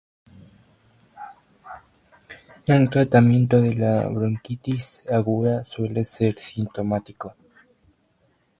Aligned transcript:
El 2.65 2.89
tratamiento 2.89 3.61
de 3.61 3.75
la 3.75 4.07
bronquitis 4.07 5.03
aguda 5.07 5.63
suele 5.63 6.05
ser 6.05 6.39
sintomático. 6.39 7.35